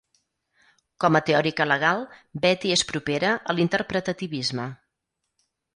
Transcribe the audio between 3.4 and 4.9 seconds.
a l'interpretativisme.